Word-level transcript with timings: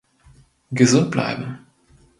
Gesund 0.71 1.11
bleiben! 1.11 1.59